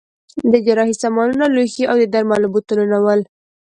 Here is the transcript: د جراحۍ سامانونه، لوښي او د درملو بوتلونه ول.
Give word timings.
د 0.51 0.53
جراحۍ 0.65 0.93
سامانونه، 1.01 1.45
لوښي 1.55 1.83
او 1.91 1.95
د 1.99 2.03
درملو 2.13 2.47
بوتلونه 2.53 2.97
ول. 3.05 3.21